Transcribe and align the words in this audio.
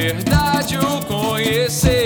verdade 0.00 0.78
o 0.78 1.04
conhecer. 1.04 1.99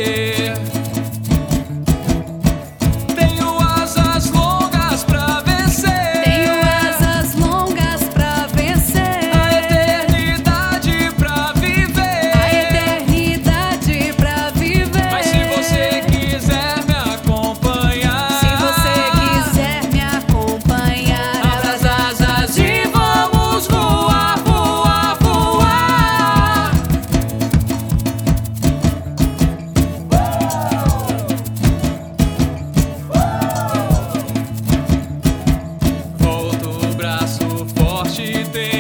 te 38.15 38.45
ter. 38.53 38.73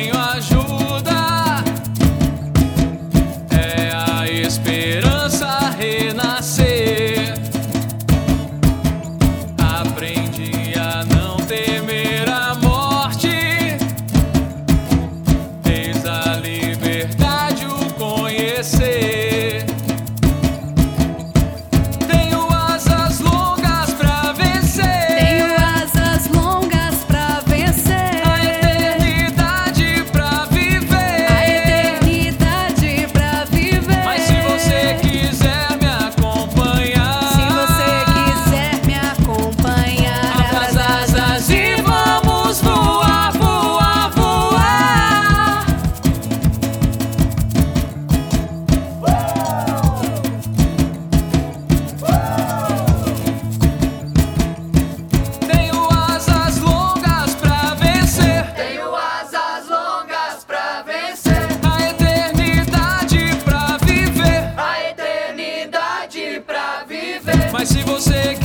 sick 68.00 68.43